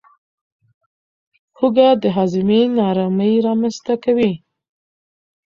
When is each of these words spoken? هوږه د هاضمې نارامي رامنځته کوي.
هوږه 1.57 1.89
د 2.01 2.03
هاضمې 2.15 2.61
نارامي 2.77 3.33
رامنځته 3.45 3.93
کوي. 4.03 4.33